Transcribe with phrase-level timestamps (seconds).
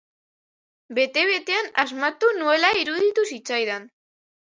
[0.99, 3.91] Bete-betean asmatu nuela iruditu zitzaidan.